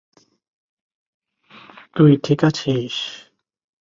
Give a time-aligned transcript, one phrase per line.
[1.95, 2.95] তুই ঠিক আছিস?